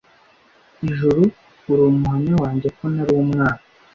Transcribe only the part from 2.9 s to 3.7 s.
nari umwana